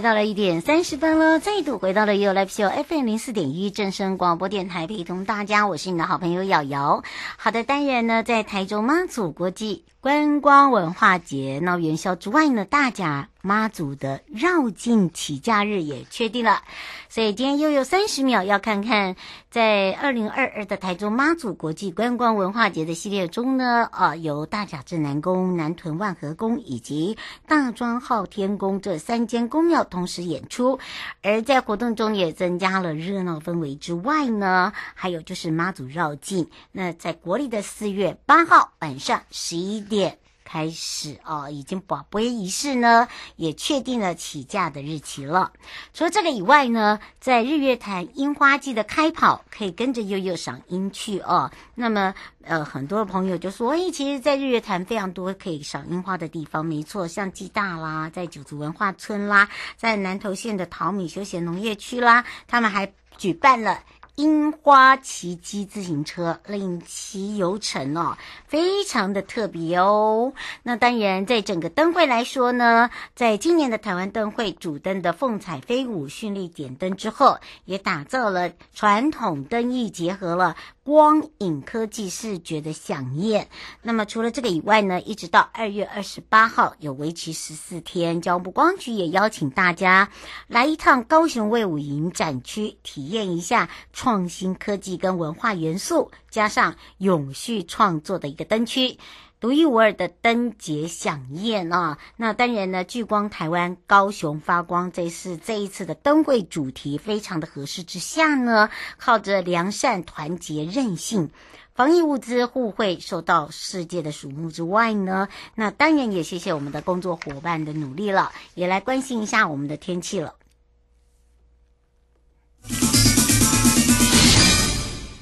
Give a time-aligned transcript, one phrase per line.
[0.00, 7.02] 到了一点三十分了，再度回到了 You Live Show FM 零四点一正声广播电台，陪同大家，我是你的好朋友瑶瑶。
[7.36, 16.62] 好的，当然呢，在台中妈祖国际观光文化节闹元宵之外呢，大甲妈祖的绕境起驾日也确定了。
[17.10, 19.14] 所以今天又有三十秒，要看看
[19.50, 30.78] 在二零二二的台中妈祖国际观光文化节的系列中呢，啊，由大甲镇南宫、南屯万和宫以及大庄昊天宫这三间宫庙同时演出，
[31.22, 36.48] 而在活动中也增加了热闹氛围之外呢，还有就是妈祖绕境。
[36.72, 40.16] 那在国历的四月八号晚上十一点。
[40.52, 45.52] 开始哦，已经宝贝仪式呢，也确定了起驾的日期了。
[45.94, 51.48] 除了这个以外呢，在日月潭樱花季的开跑，可以跟着悠悠赏樱去哦。
[51.76, 63.78] 那么，呃，很多朋友就说，哎，其实，在日月潭非常多可以赏樱花的地方，没错，像暨大啦，在九族文化村啦，在南投县的桃米休闲农业区啦，他们还举办了。
[64.20, 70.34] 樱花骑机自行车领骑游程哦，非常的特别哦。
[70.62, 80.54] 那当然，在整个灯会来说呢，在今年的台湾灯会主灯的凤彩飞舞绚丽点灯之后，也打造了传统灯艺，结合了
[80.90, 83.46] 光影科技视觉的响宴。
[83.80, 90.10] 那么除了这个以外呢，一直到二月二十八号，有为期十四天，交通光局也邀请大家
[90.48, 98.98] 来一趟高雄卫武营展区，体验一下创新科技跟文化元素，加上永续创作的一个灯区，
[99.40, 101.96] 独一无二的灯节响宴啊！
[102.16, 108.68] 那当然呢，聚光台湾高雄发光，这是这一次的灯会主题，非常的合适之下呢，
[108.98, 111.30] 靠着良善、团结、韧性，
[111.74, 120.34] 防疫物资互惠，受到世界的瞩目之外呢，那当然也谢谢我们的工作伙伴的努力了，也来关心一下我们的天气了。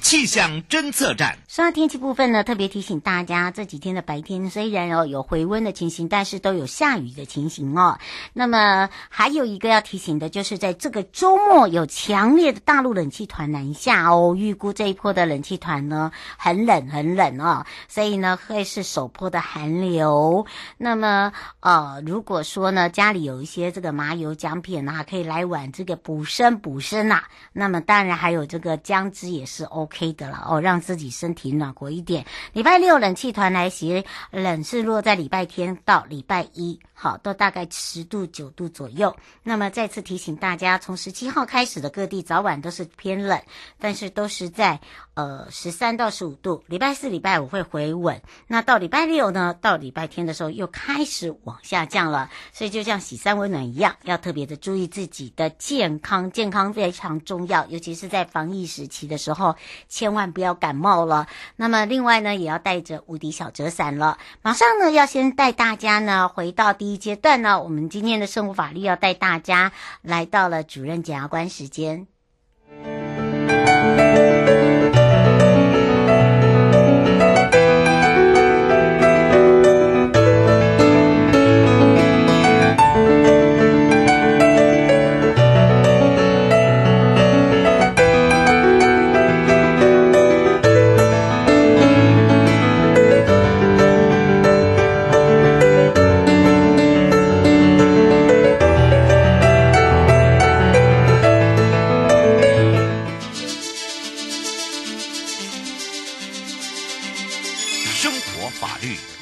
[0.09, 1.37] 气象侦测站。
[1.47, 7.99] 说到天气部分呢，特别提醒大家，这几天的白天虽然哦有回温的情形，但是都有下雨的情形哦。
[8.33, 20.43] 那么还有一个要提醒的，就是在这个周末有强烈的大陆冷气团南下哦，预估这一波的冷气团呢很冷很冷哦，所以呢会是首波的寒流。
[20.79, 27.25] 那么呃，如果说呢家里有一些这个麻油姜片啊，可以来碗这个补身补身呐。
[27.53, 29.98] 那么当然还有这个姜汁也是 OK。
[29.99, 32.25] 可以的了哦，让自己身体暖和一点。
[32.53, 39.15] 礼拜六冷气团来袭，冷是落在礼拜天到礼拜一，好，都大概十度九度左右。
[39.41, 43.41] 那么再次提醒大家，从十七号开始的各地早晚都是偏冷，
[43.79, 44.81] 但是都是在
[45.13, 46.61] 呃十三到十五度。
[46.67, 52.29] 礼拜四、礼拜五会回稳，那到礼拜六呢，到礼拜天的时候又开始往下降了。
[52.51, 59.55] 所以就像洗三温暖一样，要特别的注意自己的健康，健康非常重要，尤其是在防疫时期的时候。
[59.87, 61.27] 千万不要感冒了。
[61.55, 64.17] 那么，另外呢，也要带着无敌小折伞了。
[64.41, 67.61] 马上呢，要先带大家呢回到第一阶段呢。
[67.63, 72.07] 我们今天的生活法律要带大家来到了主任检察官时间。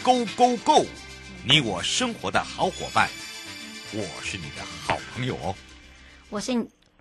[0.08, 0.86] Go Go，go！
[1.44, 3.10] 你我生活的好伙伴，
[3.92, 5.54] 我是你的好朋友哦。
[6.30, 6.54] 我是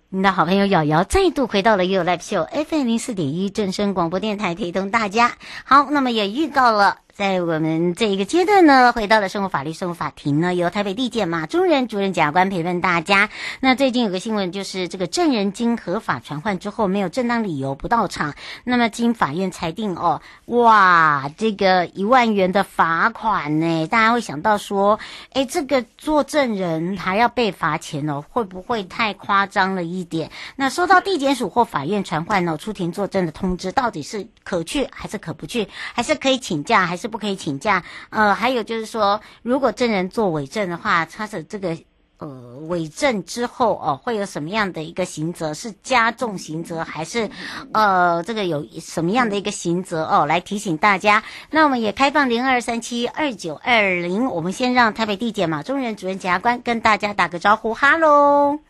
[0.09, 5.37] 你的好朋友瑶瑶，再度回到了 You Live Show FM 零四点一正声广播电台，陪同大家。
[5.63, 6.99] 好，那么也预告了。
[7.17, 13.31] 在我们这一个阶段呢，回到了生活法律生活法庭呢，由台北地检马中仁主任检察官陪伴大家。
[13.59, 24.99] 那最近有个新闻，就是这个证人经合法传唤之后，没有正当理由不到场，那么经法院裁定哦，哇，这个一万元的罚款呢，大家会想到说，
[25.33, 30.29] 哎，这个做证人还要被罚钱哦，会不会太夸张了一点？
[30.55, 37.06] 那收到地检署或法院传唤哦，出庭作证的通知，到底是可去还是可不去，还是可以请假还是？
[37.07, 41.77] 不可以请假，呃，还有就是说，如果证人做伪证的话，他的这个
[42.19, 42.27] 呃
[42.67, 45.53] 伪证之后哦、会有什么样的一个刑责？
[45.53, 47.29] 是加重刑责，还是
[47.73, 50.25] 呃这个有什么样的一个刑责哦？
[50.25, 51.23] 来提醒大家。
[51.51, 58.66] 那我们也开放零二三七二九二零，我们先让台北地检马中仁主任检察官跟大家打个招呼，哈喽。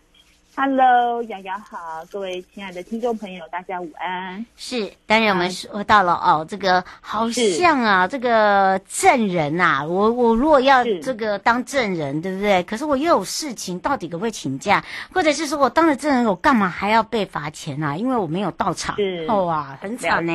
[0.59, 4.43] Hello，瑶瑶好，各位亲爱的听众朋友，大家午安。
[4.55, 12.63] 是，当然我们说到了哦，这个好像啊，这个证人呐、啊，我我如果要这个当证人，对不对？
[12.63, 14.83] 可是我又有事情，到底可不可以请假？
[15.13, 17.95] 或者是说我当了证人，我干嘛还要被罚钱啊？
[17.95, 18.95] 因为我没有到场。
[18.95, 20.33] 是，哇，很惨呢。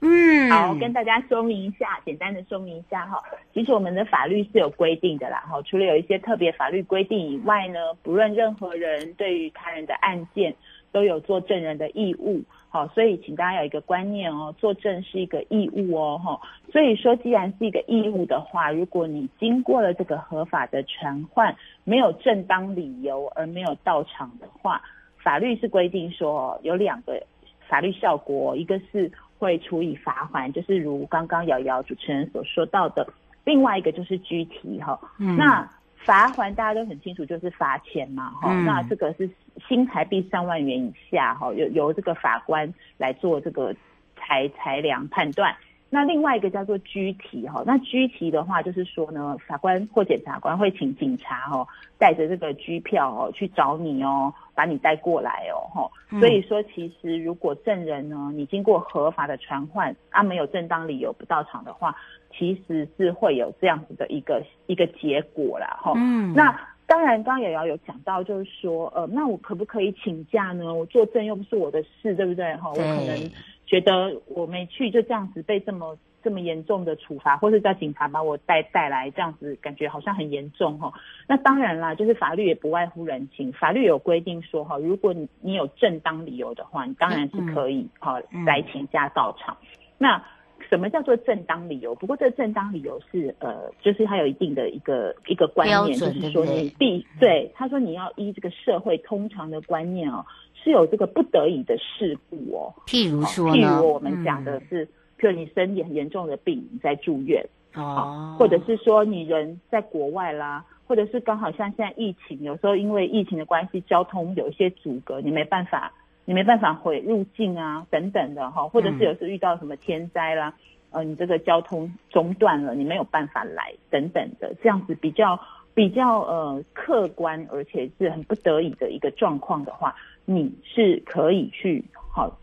[0.00, 3.22] 嗯，好，跟大家说明一下，简单的说明一下哈。
[3.52, 10.54] 其实我们的法律是有规定的啦，哈，除了有一些特别法律规定以外呢，不论任何人对于他人的案件
[10.92, 16.40] 都有做证人的义务，好，所以请大家有一个观念哦，作证是一个义务哦，哈，
[16.72, 24.80] 所以说既然是一个义务的话，如果你经过了这个合法的传唤，没有正当理由而没有到场的话，
[25.18, 27.20] 法律是规定说有两个
[27.68, 33.06] 法律效果，一个是会处以罚锾，就是如刚刚瑶瑶主持人所说到的，
[33.44, 35.68] 另外一个就是拘提哈，嗯，那。
[36.06, 39.28] 罚锾大家都很清楚，就是罚钱嘛，哈、嗯，那这个是
[39.66, 43.74] 新台币三万元以下，哈，由由这个法官来做这个
[44.16, 45.56] 裁裁量判断。
[45.90, 51.66] 那另外一个叫做拘提，哈，那拘提的话就是说呢，法官或检察官会请警察，哦，
[51.96, 56.20] 带着这个拘票，哦，去找你哦，把你带过来哦，哈、嗯。
[56.20, 61.96] 所以说，其实如果证人呢，你经过合法的传唤，啊，没有正当理由不到场的话。
[62.30, 65.94] 其实是会有这样子的一个一个结果啦，哈。
[65.96, 66.34] 嗯。
[66.34, 66.54] 那
[66.88, 70.72] 当然，刚刚也要有讲到，就是说，呃，那我可不可以请假呢？
[70.72, 72.56] 我作证又不是我的事，对不对？
[72.56, 73.30] 哈，我可能
[73.66, 80.90] 觉得我没去，就这样子被这么这么严重的处罚，或是叫警察把我带带来，这样子感觉好像很严重，哈。
[81.26, 89.54] 那当然啦，就是法律也不外乎人情，法律有规定说，哈，如果你你有正当理由的话，你当然是可以，哈、嗯，来请假到场。
[89.60, 89.68] 嗯、
[89.98, 90.24] 那。
[90.68, 91.94] 什么叫做正当理由？
[91.94, 100.24] 不过这个正当理由是呃，就是它有一定的一个一个观念，就是说你必对他说你要依这个社会通常的观念哦，
[100.54, 102.74] 是有这个不得已的事故哦。
[102.86, 104.88] 譬如说，譬如我们讲的是，嗯、
[105.18, 107.44] 譬如你身体很严重的病，你在住院
[107.74, 115.92] 哦，或者是说你人在国外啦，或者是刚好像现在疫情，有时候因为疫情的关系，交通有一些阻隔，你没办法。
[116.28, 120.52] 你没办法回入境啊，等等的哈，或者是有时候遇到什么天灾啦，
[120.90, 125.40] 呃，你这个交通中断了，你没有办法来，等等的，这样子比较
[125.72, 129.96] 比较呃客观，而且是很不得已的一个状况的话，
[130.26, 131.82] 你是可以去
[132.12, 132.38] 好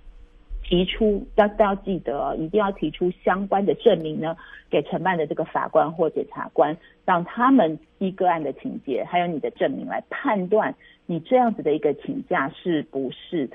[0.68, 4.36] 提出，要都要记得，一定要提出相关的证明呢，
[4.70, 6.76] 给承办的这个法官或检察官，
[7.06, 10.74] 让他们依个案的情节，还有你的证明来判断
[11.06, 13.50] 你这样子的一个请假是不是。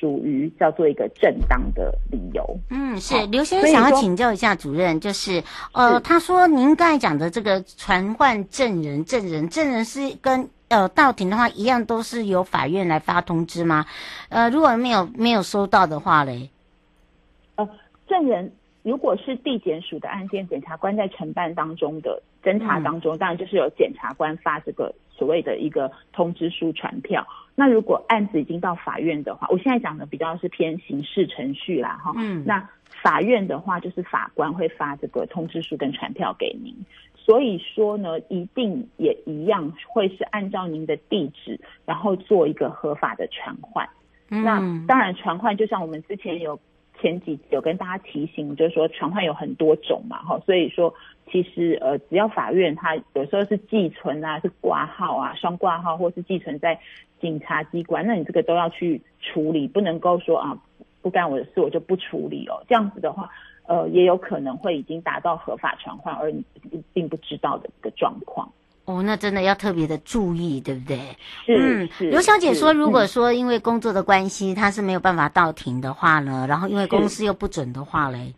[0.00, 2.44] 属于叫做一个正当的理由。
[2.70, 5.40] 嗯，是刘先生想要请教一下主任，就是
[5.72, 13.86] 呃，他说您刚才讲的这个传唤证人，证人，证人是跟呃到庭的话一样，都是由法院来发通知吗？
[14.28, 16.50] 呃，如果没有没有收到的话嘞？
[18.06, 27.26] 呃，证人如果是地检署的案件，检察官在承办当中的侦查当中，嗯，当然就是由检察官发这个所谓的一个通知书传票。
[27.54, 32.12] 那如果案子已经到法院的话，我现在讲的比较是偏刑事程序啦，哈。
[32.16, 32.44] 嗯。
[32.46, 32.68] 那
[33.02, 36.74] 法院的话，就是法官会发这个通知书跟传票给您，
[37.14, 43.88] 所以说呢，一定也一样会是按照您的地址，然后做一个合法的传唤。
[44.30, 44.44] 嗯。
[44.44, 46.58] 那当然，传唤就像我们之前有
[47.00, 50.38] 前几集有跟大家提醒，就是说传唤有很多种嘛，哈。
[50.46, 50.94] 所以说，
[51.30, 56.78] 其实呃，只要法院它有时候是寄存啊，是挂号啊，双挂号，或是寄存在。
[57.18, 60.58] 警察机关，那你这个都要去处理，不能够说啊，
[61.00, 62.62] 不干我的事，我就不处理哦。
[62.68, 63.30] 这样子的话，
[63.66, 66.44] 呃，也有可能会已经达到合法传唤，而你
[66.92, 68.52] 并不知道的一个状况。
[68.86, 70.98] 哦，那真的要特别的注意，对不对？
[71.48, 78.32] 嗯，刘小姐说，如果说因为工作的关系，她是没有办法到庭的话呢，然后因为公司又不准的话嘞，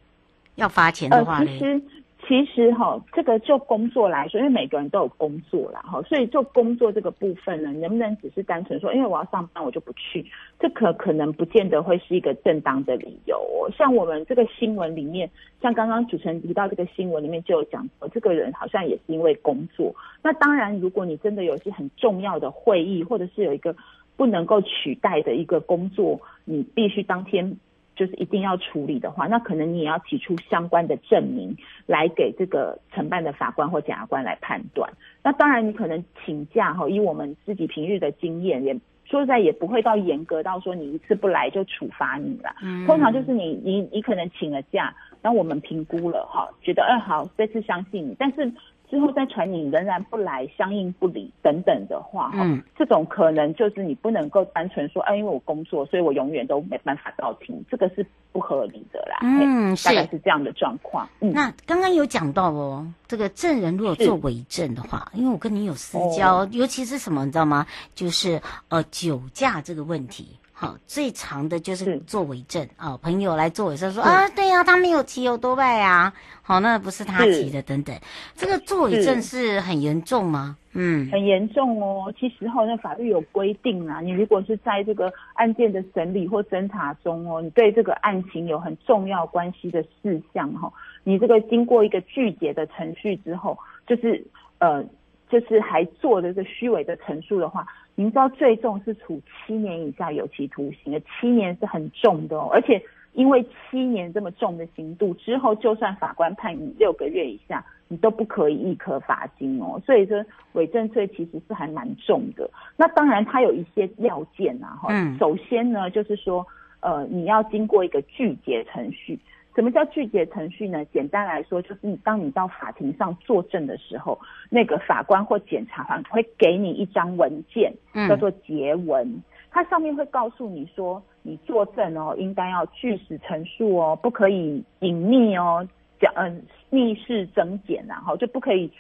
[0.56, 1.80] 要罚钱的话嘞。
[2.28, 10.26] 其实哈，这个就工作来说，因为每个人都有工作啦哈，所以就工作这个部分呢，能不能只是单纯说，因为我要上班，我就不去，
[10.60, 13.72] 这可可能不见得会是一个正当的理由哦。
[13.74, 15.30] 像我们这个新闻里面，
[15.62, 19.94] 像刚刚主持人提到这个新闻里面就有讲过，这个人好像也是因为工作。
[20.22, 23.74] 那当然，如果你真的有一些很重要的会议，或者是有一个
[24.18, 27.56] 不能够取代的一个工作，你必须当天。
[27.98, 34.88] 就是一定要处理的话，那可能你也要提出相关的证明来给这个承办的法官或检察官来判断。
[35.24, 38.72] 那当然，你可能请假哈，以我们自己平日的经验，也
[39.04, 42.54] 说实在也不会到严格到说你一次不来就处罚你了。
[42.62, 48.52] 嗯，通常就是你你你可能请了假，然后我们评估了哈，觉得嗯好，这次相信你，但是。
[48.90, 59.18] 之后再传你仍然不来，相应不理等等的话，嗯，这种可能就是你不能够单纯说，哎，因为我工作，所以我永远都没办法到庭，这个是不合理的啦。
[59.22, 61.08] 嗯，大概是这样的状况。
[61.20, 67.66] 嗯，那刚刚有讲到哦，这个证人如果做伪证的话，因为我跟你有私交，哦、尤其是什么，你知道吗？
[67.94, 70.38] 就是呃酒驾这个问题。
[70.60, 76.12] 好，最长的就是做伪证啊、哦，朋友来做伪证说啊，对呀、啊，他没有骑有多拜啊，
[76.42, 77.96] 好，那不是他骑的等等，
[78.34, 80.56] 这个做伪证是很严重吗？
[80.72, 82.12] 嗯，很严重哦。
[82.18, 90.72] 其实好像法律有规定啊，你如果是在这个案件的审理或侦查中哦，你对这个案情有很重要关系的事项哈，
[91.04, 94.26] 你这个经过一个拒绝的程序之后，就是
[94.58, 94.82] 呃，
[95.30, 97.64] 就是还做这个虚伪的陈述的话。
[97.98, 102.80] 您知道最重是处七年以下有期徒刑的，七年是很重的哦，而且
[103.14, 109.82] 因为七年这么重的刑度之后，就算法官判你六个月以下，你都不可以一颗罚金哦。
[109.84, 112.48] 所以说伪证罪其实是还蛮重的。
[112.76, 116.46] 那当然它有一些要件啊，哈，首先呢就是说，
[116.78, 119.18] 呃，你要经过一个具结程序。
[119.58, 120.84] 什么叫具结程序呢？
[120.84, 124.16] 简单来说，就是你当你到法庭上作证的时候，
[124.48, 127.74] 那个法官或检察官会给你一张文件，
[128.08, 135.66] 叫做结文，嗯、它上面会告诉你说，你作证哦，应该要据实陈述哦，不可以隐匿哦，
[135.98, 138.70] 讲嗯逆势增减然后就不可以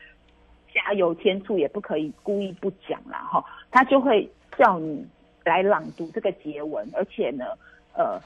[0.72, 5.04] 加油添醋，也不可以故意不讲然后他就会叫你
[5.44, 7.46] 来朗读这个结文，而且呢，
[7.98, 8.18] 呃。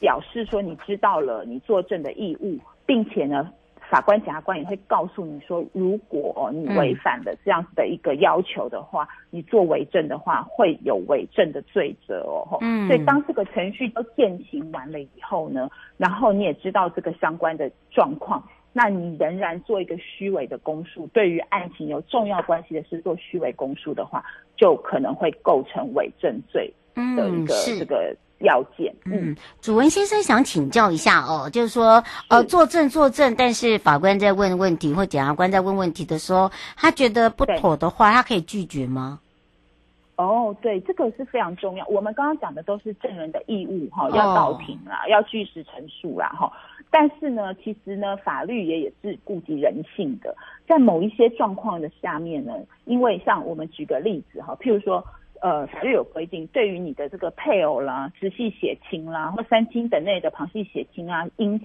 [0.00, 3.52] 表示说你知道了你作证的义务，并且呢，
[3.90, 12.56] 法官、检察官也会告诉你说，如果你违反了这样子的一个要求的话，嗯、你做伪证的话会有伪证的罪责哦。
[12.62, 15.68] 嗯，所以当这个程序都践行完了以后呢，
[15.98, 24.24] 然后你也知道这个相关的状况，那你仍然做一个虚伪的供述，对于案情有重要关系的是做虚伪供述的话，
[24.56, 28.16] 就可能会构成伪证罪的一个这个。
[28.40, 39.20] 要件，嗯，主文先生想请教一下哦，就是说，呃，作证作证，但是法官在问问题或检察官在问问题的时候，他觉得不妥的话，他可以拒绝吗？
[40.16, 41.86] 哦，对，这个是非常重要。
[41.86, 46.50] 我们刚刚讲的都是证人的义务哈，要到庭啦，哦、要据实陈述啦哈。
[46.90, 50.34] 但是呢，其实呢，法律也也是顾及人性的，
[50.66, 52.54] 在某一些状况的下面呢，
[52.86, 55.04] 因为像我们举个例子哈，譬如说。
[55.40, 61.58] 呃，法律有规定，对于你的这个配偶啦、直系血亲啦，或三亲等内的旁系血亲啊、姻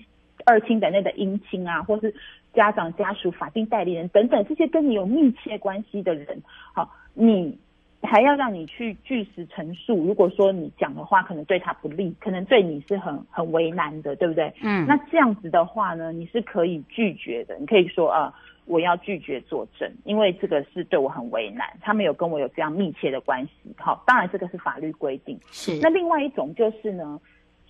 [0.45, 2.15] 二亲等内的姻亲啊，或是
[2.53, 6.41] 家长家属、法定代理人等等这些跟你有密切关系的人，
[6.73, 7.57] 好，你
[8.01, 10.05] 还要让你去据实陈述。
[10.05, 14.53] 如果说你讲的话可能对他不利，可能对你是很很为难的，对不对？
[14.63, 17.57] 嗯，那这样子的话呢，你是可以拒绝的。
[17.59, 18.33] 你可以说啊。
[18.65, 23.51] 我要拒绝作证，因为这个是对我很为难，他们有跟我有这样密切的关系。
[23.77, 25.39] 好，当然这个是法律规定。
[25.51, 25.79] 是。
[25.81, 27.19] 那另外一种就是呢，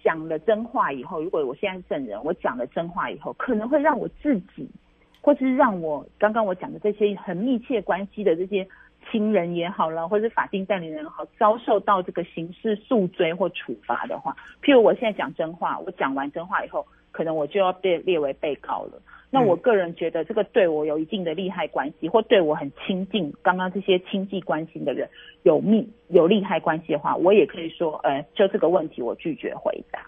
[0.03, 4.69] 讲了真话以后，如果我现在是证人，我讲了真话以后，可能会让我自己，
[5.19, 8.65] 或是让我刚刚我讲的这些很密切关系的这些
[9.11, 14.33] 亲人也好了，或是法定代理人也好，遭受到这个刑事诉追或处罚的话，
[14.63, 19.01] 譬如我现在讲真话，我讲完真话以后，可能我就要被列为被告了。
[19.31, 25.09] 那我个人觉得，这个对我有一定的利害关系，或对我很亲近，刚刚这些亲戚关系的人
[25.43, 29.99] 有密有利害关系的话，我也可以说，呃，就这个问题我拒绝回答。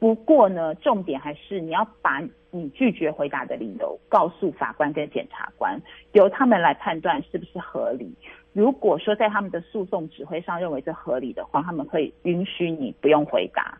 [0.00, 5.80] 不过呢，重点还是你要把你拒绝回答的理由告诉法官跟检察官，
[6.12, 8.12] 由他们来判断是不是合理。
[8.52, 13.78] 如果说在他们的诉讼指挥上认为这合理的话，他们会允许你不用回答。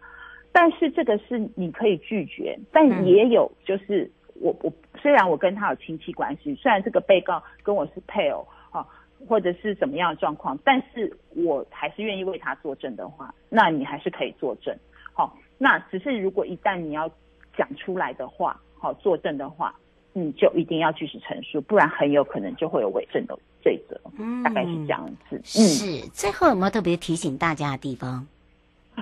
[0.53, 4.09] 但是这个是你可以拒绝，但也有就是。
[4.35, 8.87] 我我虽然我跟他有亲戚关系，虽然这个被告跟我是配偶啊，
[9.29, 14.77] 或者是怎么样的状况，但是我还是愿意为他作证的话，那你还是可以作证。
[15.13, 17.09] 好，那只是如果一旦你要
[17.57, 19.75] 讲出来的话，好作证的话，
[20.13, 24.01] 你，就一定要据实陈述，不然很有可能就会有伪证的罪责。
[24.19, 25.37] 嗯，大概是这样子。
[25.37, 26.09] 嗯，是。
[26.09, 28.27] 最后有没有特别提醒大家的地方？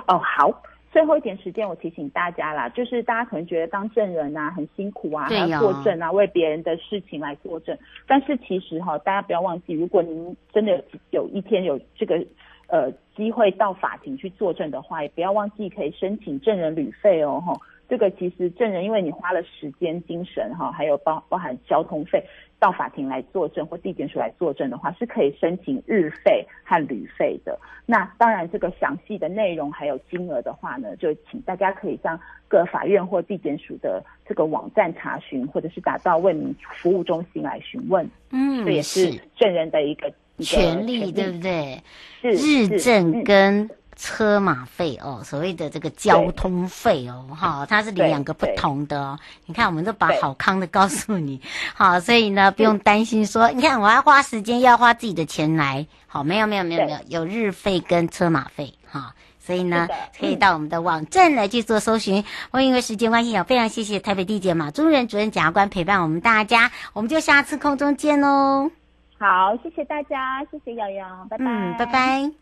[0.07, 0.63] 哦，好。
[0.93, 7.77] 最后一点时间，我提醒大家啦，就是大家可能觉得当证人啊很辛苦啊，还要作证啊，为别人的事情来作证。
[8.07, 12.23] 但是其实哈，大家不要忘记，如果您真的有一天有这个
[12.69, 17.59] 呃机会到法庭去作证的话，也不要忘记可以申请证人旅费哦，哈。
[17.93, 22.25] 这个其实证人因为你花了时间、精神哈，还有包包含交通费。
[22.59, 27.59] 到法庭来作证或地检署来作证的话，是可以申请日费和旅费的。
[27.85, 32.19] 那当然，这个详细的内容还有金额的话呢，就请大家可以向
[32.49, 38.09] 各法院或地检署的这个网站查询，或者是打到为民服务中心来询问。
[38.31, 41.83] 嗯，这也是证人的一个权利，对不对？
[42.23, 43.69] 是日证跟。
[44.05, 49.17] 车马费哦，所谓的这个交通费哦，哈，它是两个不同的哦。
[49.47, 51.41] 你看，我们都把好康的告诉你，
[51.73, 62.25] 好，所以呢，不用担心说，你看我要花时间，要花自己的钱来，好，没有没有没有没有，有日费跟车马费，哈，所以呢，可以到我们的网站来去做搜寻。
[62.51, 68.69] 我因为时间关系，也非常谢谢台北地检马中仁主任检察官陪伴我们大家，我们就下次空中见喽。
[69.17, 72.42] 好，谢谢大家，谢谢瑶瑶，拜拜，嗯，拜拜。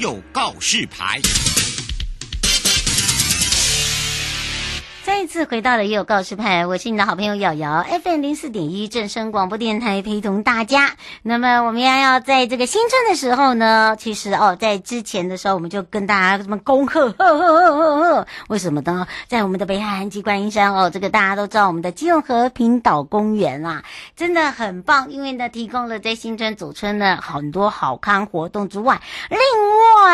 [0.00, 1.20] 有告示牌。
[5.20, 10.92] 再次回到了也有告示牌，我是你的好朋友瑶瑶，FM 零四点一正声广播电台陪同大家。
[11.22, 17.14] 那么我们要要在这个新春的时候呢，其实哦，在之前的时候我们就跟大家这么恭贺，
[18.48, 19.06] 为什么呢？
[19.28, 23.84] 在我们的北海岸及观音山哦，这个大家都知道，我们的基隆和平岛公园啊，
[24.16, 29.38] 真的很棒，因为呢提供了在新春组春的很多好康活动之外，另
[30.02, 30.09] 外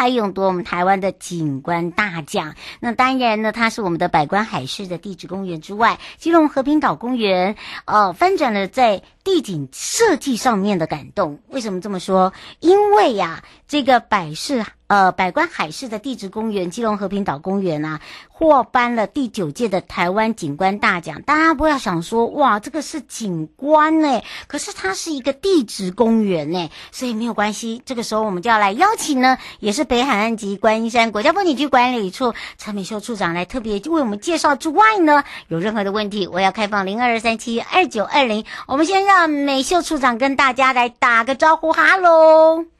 [0.00, 2.54] 还勇夺我们台湾的景观大奖。
[2.80, 4.46] 那当然呢，它是我们的百观。
[4.46, 11.40] 海事的地质公园之外，基隆和平岛公园，呃，翻转了在地景设计上面的感动。
[11.48, 12.32] 为什么这么说？
[12.60, 14.64] 因为呀、这个百事。
[14.90, 21.22] 呃，百观海事的地质公园基隆和平岛公园啊，获颁了第九届的台湾景观大奖。
[21.22, 27.80] 大家不要想说，哇，这个是景观呢，可是它是一个地质公园呢，所以没有关系。
[27.86, 38.44] 这个时候我们就要来邀请呢，也是北海岸及观音山国家风景区管理处陈美秀处长来特别为我们介绍之外呢，有任何的问题，我要开放零二三七二九二零。
[38.66, 42.79] 我们先让美秀处长跟大家来打个招呼，哈喽。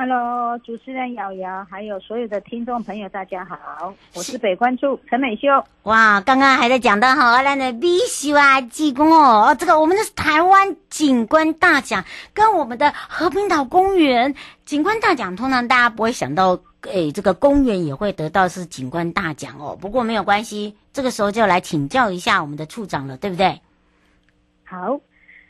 [0.00, 5.48] Hello，主持人瑶瑶，还有所有的听众朋友，大家好，我是北关处陈美秀。
[5.82, 14.32] 哇，刚刚还在讲到荷兰的 V 秀啊，技工哦，这个我们的台湾景观大奖，跟我们的和平岛公园
[14.64, 19.76] 景观大奖，通常大家不会想到，诶，这个公园也会得到是景观大奖哦。
[19.80, 23.60] 不过没有关系，这个时候就来请教一下我们的处长了，对不对？
[24.62, 25.00] 好。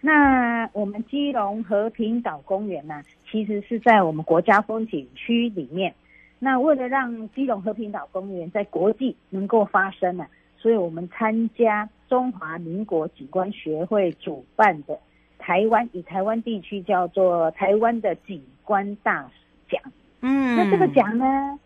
[0.01, 5.95] 那我们基隆和平岛公园呢，其实是在我们国家风景区里面。
[6.39, 14.99] 那为了让基隆和平岛公园在国际能够发声呢，所以我们参加中华民国景观学会主办的
[15.39, 19.29] 台湾，以台湾地区叫做台湾的景观大
[19.69, 19.83] 奖。
[20.21, 21.59] 嗯，那这个奖呢，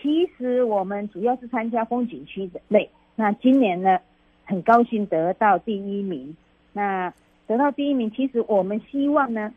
[0.00, 2.88] 其实我们主要是参加风景区的类。
[3.16, 3.98] 那今年呢，
[4.44, 6.36] 很高兴得到第一名。
[6.72, 7.12] 那
[7.46, 9.52] 得到第一名，其实我们希望呢，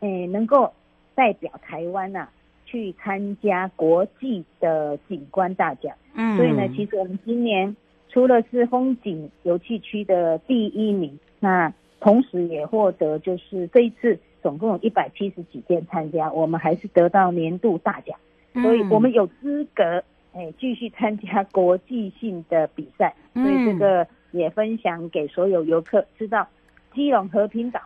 [0.00, 0.72] 诶，能够
[1.16, 2.30] 代表台湾呐、啊，
[2.64, 5.92] 去参加国际的景观大奖。
[6.14, 7.74] 嗯，所以呢，其实我们今年
[8.08, 18.16] 除了是风景游憩区的第一名，那同时也获得就是这一次总共有一百七十几件参加，我们还是得到年度大奖，
[18.62, 23.14] 所以我们有资格诶继续参加国际性的比赛。
[23.34, 26.46] 所以这个也分享给所有游客知道。
[26.94, 27.78] 基隆和平岛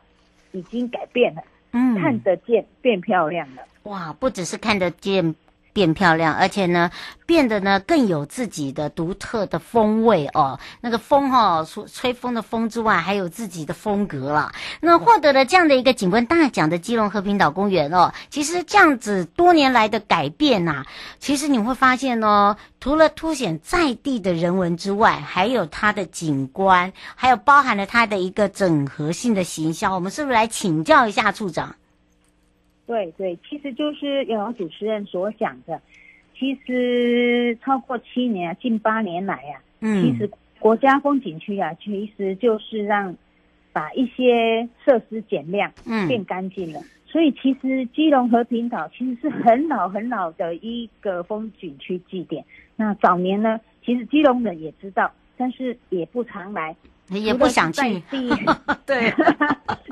[0.52, 3.62] 已经改变了，嗯，看得见变漂亮了。
[3.84, 5.34] 哇，不只是看得见。
[5.80, 6.90] 变漂亮，而且呢，
[7.24, 10.60] 变得呢更有自己的独特的风味哦。
[10.82, 14.52] 那个风哈、哦，除吹风的风之外，还有自己的风格了。
[14.82, 20.84] 那获得了这样的一个景观大奖的基隆和平岛公园哦，其实这样子多年来的改变呐、
[21.18, 29.94] 其实你会发现哦，除了凸显在地的人文之外，还有它的景观，还有包含了它的一个整合性的行销。
[29.94, 31.74] 我们是不是来请教一下处长？
[32.90, 35.80] 对对，其实就是有主持人所讲的，
[36.36, 43.16] 其实超过七年啊，近八年来啊，嗯，其实国家风景区啊，其实就是让
[43.72, 46.80] 把一些设施减量，嗯，变干净了。
[47.06, 52.44] 所以其实基隆和平岛其实是很老很老的一个风景区祭典。
[52.74, 56.74] 那早年呢，其实基隆人也知道，但是也不常来。
[57.18, 57.80] 也不想去，
[58.86, 59.10] 对，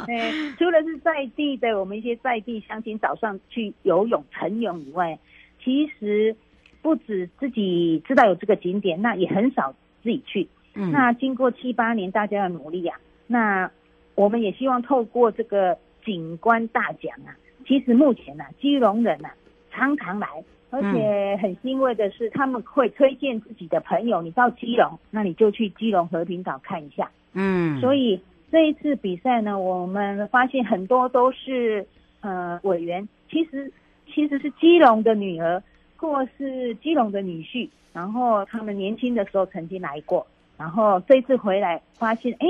[0.06, 5.18] 对，除了是在地的我们一些在地乡亲早上去游泳、晨泳以外，
[5.62, 6.36] 其实
[6.80, 10.48] 不止自己知道有这个景点，那也很少自己去。
[10.74, 13.70] 嗯，那经过七八年大家的努力啊，那
[14.14, 17.34] 我们也希望透过这个景观大奖啊，
[17.66, 19.34] 其实目前呢、啊，基隆人啊
[19.72, 20.28] 常常来。
[20.70, 27.10] 而且很欣慰的是，他们会推荐自己的朋友，你到基隆，那你就去基隆和平岛看一下。
[27.32, 28.20] 嗯，所以
[28.52, 31.86] 这一次比赛呢，我们发现很多都是
[32.20, 33.72] 呃委员，其实
[34.12, 35.62] 其实是基隆的女儿，
[35.96, 40.26] 或是基隆的女婿，然后他们年轻的时候曾经来过，
[40.58, 42.46] 然后这次回来发现，哎，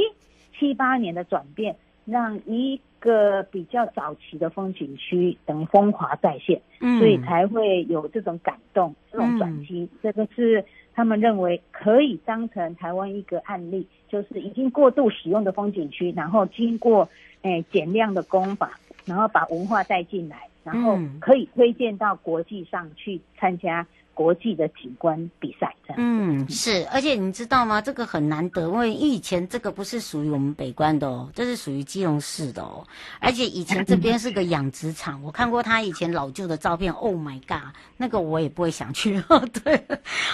[0.58, 2.80] 七八年的转变，让一。
[3.00, 17.08] 个比较早期的风景区等风华再现，嗯，所以才会有这种感动，这种转机，嗯，这个是他们认为可以当成台湾一个案例，就是已经过度使用的风景区，然后经过
[17.42, 23.86] 诶减量的工法，然后把文化带进来，然后可以推荐到国际上去参加。
[24.18, 27.80] 国际的景观比赛，这样嗯是，而且你知道吗？
[27.80, 32.84] 这个很难得，因为以前这个不是属于我们北关的哦，这是属于基隆市的哦。
[33.20, 36.92] 而且以前这边是个养殖场，我看过他以前老旧的照片。
[36.94, 39.22] Oh my god，那个我也不会想去。
[39.62, 39.86] 对，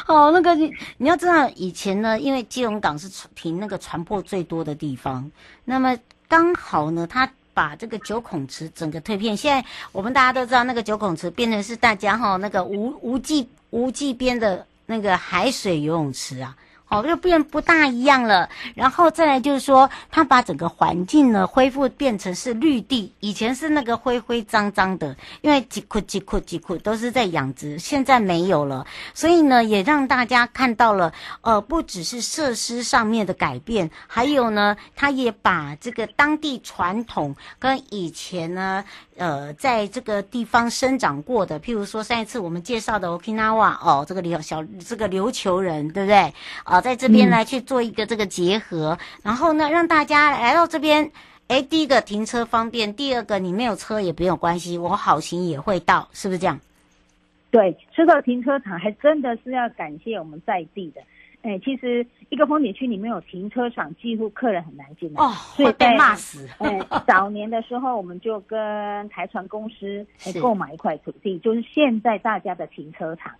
[0.07, 5.31] 好，那个你你要知道，以前呢，因为基隆港是停那个船舶最多的地方，
[5.67, 5.95] 那么
[6.27, 7.31] 刚好呢，他。
[7.55, 16.57] 把这个九孔池整个蜕变，现在我们大家都知道，那个九孔池变成是大家哈那个无无际无际边的那个海水游泳池啊。
[16.89, 18.49] 哦，就变不大一样了。
[18.75, 28.87] 然后再来就是说，他把整个环境呢恢复变成是绿地，以前是那个灰灰脏脏的，因为几库几库几库都是在养殖，现在没有了。
[29.13, 38.85] 所以呢，也让大家看到了，呃，不只是设施上面的改变，还有呢，他也把这个当地传统跟以前呢。
[39.17, 46.35] 呃，在这个地方生长过的，譬如说上一次我们介绍的 Okinawa 哦，这个琉小这个琉球人，对不对？
[46.75, 51.09] 啊、哦，在这边来去做一个这个结合，嗯、然后呢，让大家来到这边，
[51.47, 56.59] 哎，第一个停车方便，第二个你没有车也没有关系，我好行也会到，是不是这样？
[57.53, 61.01] 对，说到停车场，还真的是要感谢我们在地的。
[61.43, 66.49] 哎，其实一个风景区里面有停车场，几乎客人很难进来哦，会被骂死。
[66.59, 70.05] 哎，早年的时候，我们就跟台船公司
[70.41, 73.31] 购买一块土地，就是现在大家的停车场。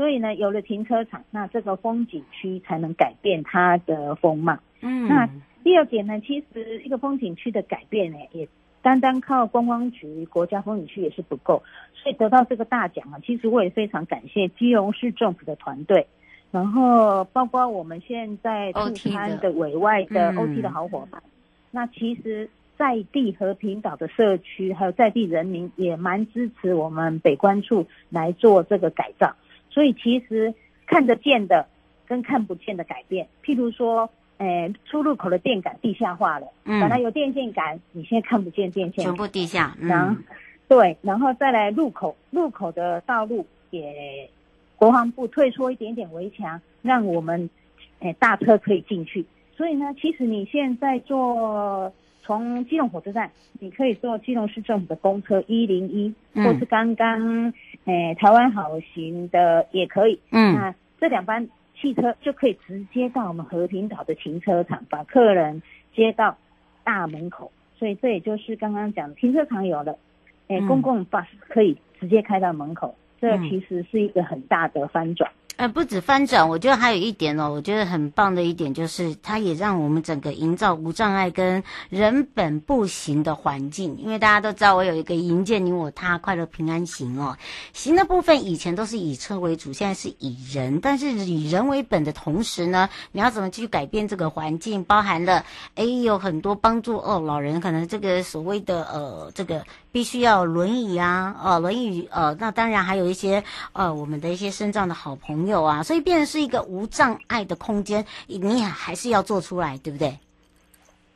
[0.00, 4.58] 所以呢，有了停车场，那这个风景区才能改变它的风貌。
[4.80, 5.28] 嗯，那
[5.62, 8.48] 第二点呢，其实一个风景区的改变呢，也
[8.80, 11.62] 单单靠观光局、国家风景区也是不够。
[11.92, 16.06] 所以得到这个大奖啊，其实我也非常感谢基隆市政府的团队。
[16.50, 21.30] 然后包括我们现在兔滩的委外的 OT 的好伙伴，嗯、
[21.72, 29.36] 那其实在地和平岛的社区还有在地人民也蛮支持我们北关处来做这个改造，
[29.70, 30.52] 所以其实
[30.86, 31.66] 看得见的
[32.06, 40.20] 跟看不见的改变，譬如说，诶，出入口的电杆地下化了，嗯，本来有电线杆，你现在看不见电线，全部地下，嗯，然后
[40.68, 44.28] 对，然后再来入口，入口的道路也。
[44.76, 47.50] 国防部退出一点点围墙，让我们
[47.98, 49.26] 诶大车可以进去。
[49.54, 51.92] 所以呢，其实你现在坐
[52.30, 57.52] 从基隆火车站，你可以坐基隆市政府的公车一零一，或是刚刚
[57.86, 60.20] 诶台湾好行的也可以。
[60.30, 65.60] 嗯，那这两班汽车就可以直接到我们和平岛的停车场，把客人
[65.92, 66.38] 接到
[66.84, 67.50] 大门口。
[67.76, 69.98] 所以这也就是刚刚讲的停车场有了，
[70.46, 72.94] 诶公共巴士可以直接开到门口。
[73.20, 75.28] 这其实是一个很大的翻转，
[75.60, 83.94] 呃，不止翻转，我觉得还有一点哦，我觉得很棒的一点就是，它也让我们整个营造无障碍跟人本步行的环境。
[83.98, 87.36] 因为大家都知道，我有一个营建你我他快乐平安行哦，
[87.74, 94.82] 行的部分以前都是以车为主，现在是以人，但是以人为本的同时呢，你要怎么去改变这个环境？
[94.84, 95.44] 包含了
[95.74, 105.62] 哎，有很多帮助哦，老人可能这个所谓的呃，这个必须要轮椅啊，呃，轮椅呃，那当然还有一些呃，我们的一些身障的好朋友。
[105.62, 110.18] 啊，所以变成是一个无障碍的空间，你也还是要做出来，对不对？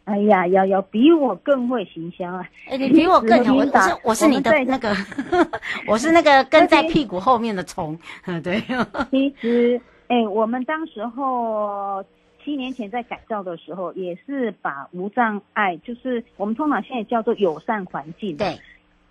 [0.05, 2.47] 哎呀，瑶瑶比我更会行销啊！
[2.69, 4.95] 哎，你比我更好， 我是我是你的那个，
[5.89, 7.99] 我是那个跟在屁股后面的虫。
[8.43, 8.63] 对，
[9.11, 12.05] 其实，哎，我们当时候
[12.45, 18.59] 七年前在改造的时候，也是把无障碍，就是我们通常现在叫做友善环境，对，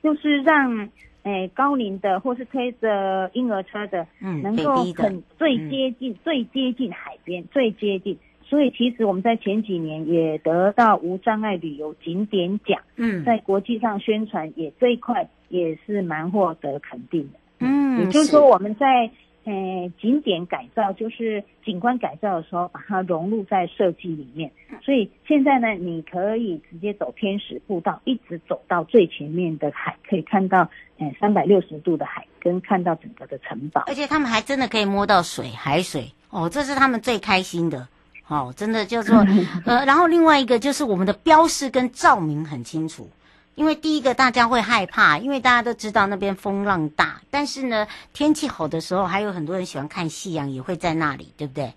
[0.03, 0.89] 就是让。
[1.25, 8.17] 哎，高龄的或是推着婴儿车的，嗯，能够很最接近、嗯、最接近海边，最接近。
[8.43, 17.39] 所以其实我们在前几年也得到无障碍旅游景点奖，嗯，在国际上宣传也这一块也是蛮获得肯定的。
[17.59, 19.09] 嗯，也就是说我们在。
[19.45, 24.51] 呃，景点改造就是景观改造的时候，把它融入在设计里面。
[24.81, 33.83] 所以现在呢，你可以直接走天使步道，一直走到最前面的海，可以看到呃三百六十度的海，跟看到整个的城堡。
[33.87, 37.87] 而且他们还真的可以摸到水，海水哦，这是他们最开心的。
[38.27, 39.17] 哦，真的叫做
[39.65, 43.09] 呃，然后另外一个就是我们的标识跟照明很清楚。
[43.55, 51.71] 因为第一个大家会害怕，因为大家都知道那边风浪大，但是呢，天气好的时候，还有很多人喜欢看夕阳，也会在那里，对不对？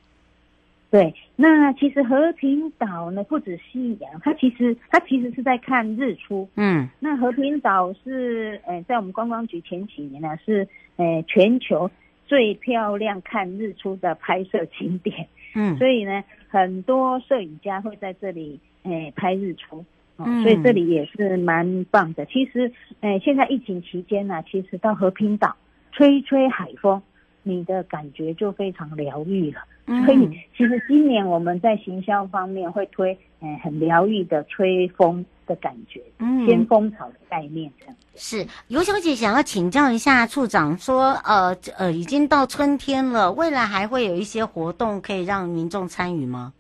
[0.88, 6.48] 对，那其实和平岛呢，不止夕阳，它其实它其实是在看日出。
[6.54, 11.90] 嗯，那和平岛是呃，在我们观光局前几年呢，是呃全球
[12.26, 15.28] 最漂亮看日出的拍摄景点。
[15.54, 19.84] 嗯，所以呢，很多摄影家会在这里呃拍日出。
[20.18, 22.24] 嗯，所以这里也是蛮棒的。
[22.26, 25.54] 其实，诶，现在疫情期间呢，其实到和平岛
[25.92, 27.02] 吹吹海风，
[27.42, 29.60] 你的感觉就非常疗愈了。
[30.06, 37.94] 所以，其实今年我们在行销方面会推，诶，很疗愈的吹风的感觉，嗯，先锋草的概念这样。
[38.14, 46.52] 是尤小姐想要请教一下处长，说，呃，呃，已经到春天了，未来还会有一些活动可以让民众参与吗？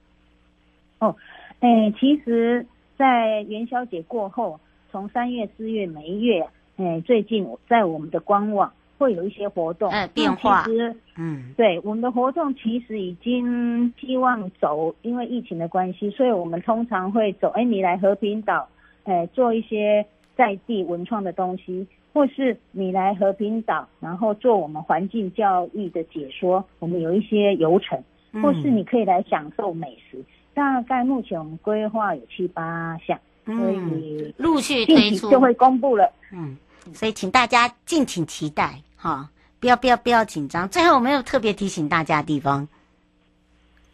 [0.98, 1.16] 哦，
[1.60, 2.66] 诶，其实。
[2.96, 4.58] 在元宵节过后，
[4.90, 10.64] 从三月、四月每一月，哎，最近在我们的官网会有一些活动，哎，变化。
[10.64, 18.66] 其实，嗯，对，我们的活动其实已经希望走，因为疫情的关系，所以我们通常会走，哎，你来和平岛，
[19.04, 28.02] 哎，做一些在地文创的东西，或是你来和平岛，然后做我们环境教育的解说，我们有一些游程，
[28.42, 30.24] 或是你可以来享受美食。
[30.56, 36.10] 大概目前我们规划有七八项，所以陆续推出就会公布了。
[36.32, 36.56] 嗯，
[36.94, 39.28] 所以请大家敬请期待哈，
[39.60, 40.66] 不要不要不要紧张。
[40.70, 42.66] 最后我们有特别提醒大家的地方，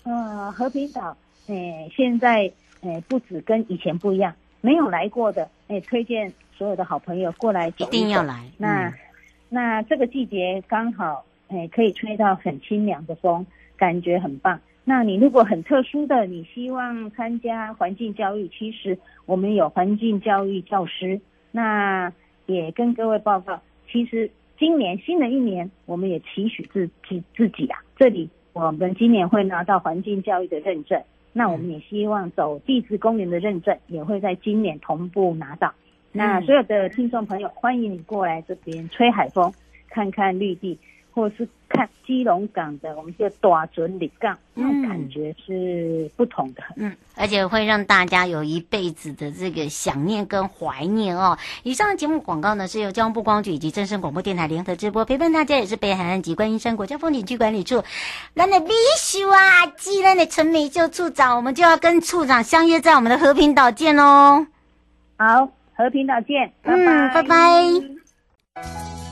[0.05, 1.17] 呃，和平岛，
[1.49, 2.49] 诶，现在
[2.83, 7.89] 诶不止跟以前不一样，没有来过的，诶，推荐所有的好朋友过来走一走。
[7.89, 8.49] 一定要来。
[8.57, 8.95] 那、嗯、
[9.49, 13.45] 那这个季节刚好，诶，可以吹到很清凉的风，
[13.77, 14.61] 感觉很棒。
[14.85, 21.21] 那你如果很特殊的，你希望参加环境教育，其实我们有环境教育教师。
[21.53, 22.13] 那
[22.47, 31.01] 也跟各位报告，其实今年新的一年，我们也期许自自自己啊，这里我们今年会拿到环境教育的认证。
[31.33, 35.73] 那我们也希望走地质公园的认证，也会在今年同步拿到。
[36.11, 39.51] 那所有的听众朋友，欢迎你过来这边吹海风，
[39.89, 40.79] 看看绿地。
[41.15, 46.63] 或是看基隆港的，我们叫大准里港，那种感觉是不同的。
[46.77, 51.37] 嗯，而且会让大家有一辈子的这个想念跟怀念哦。
[51.63, 57.83] 以上的节目广告呢，是由交通部光局以及正声广播电台联合直播，陪伴大家也是北海岸及观音山国家风景区管理处。
[58.35, 64.47] 咱的必须啊，既然的陈美秀处长，我们就要跟处长相约在我们的和平岛见哦。
[65.17, 69.12] 好，和平岛见，拜拜，嗯，拜拜。